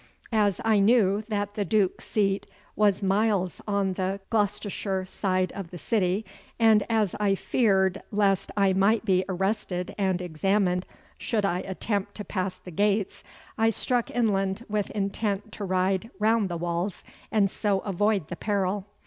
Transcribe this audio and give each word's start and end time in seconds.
As 0.33 0.59
I 0.65 0.79
knew 0.79 1.23
that 1.27 1.53
the 1.53 1.63
Duke's 1.63 2.05
seat 2.05 2.47
was 2.75 3.03
miles 3.03 3.61
on 3.67 3.93
the 3.93 4.19
Gloucestershire 4.31 5.05
side 5.05 5.51
of 5.51 5.69
the 5.69 5.77
city, 5.77 6.25
and 6.59 6.83
as 6.89 7.13
I 7.19 7.35
feared 7.35 8.01
lest 8.09 8.51
I 8.57 8.73
might 8.73 9.05
be 9.05 9.23
arrested 9.29 9.93
and 9.99 10.19
examined 10.19 10.87
should 11.19 11.45
I 11.45 11.59
attempt 11.59 12.15
to 12.15 12.25
pass 12.25 12.57
the 12.57 12.71
gates, 12.71 13.23
I 13.59 13.69
struck 13.69 14.09
inland 14.09 14.65
with 14.67 14.89
intent 14.89 15.51
to 15.51 15.65
ride 15.65 16.09
round 16.17 16.49
the 16.49 16.57
walls 16.57 17.03
and 17.31 17.47
so 17.51 17.81
avoid 17.81 18.29
the 18.29 18.35
peril. 18.35 18.87